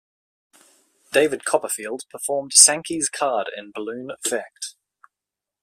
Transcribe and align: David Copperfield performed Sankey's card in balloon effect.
David 1.13 1.45
Copperfield 1.45 2.05
performed 2.09 2.53
Sankey's 2.53 3.07
card 3.07 3.51
in 3.55 3.71
balloon 3.71 4.09
effect. 4.25 4.73